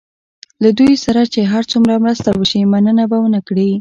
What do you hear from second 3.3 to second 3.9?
کړي.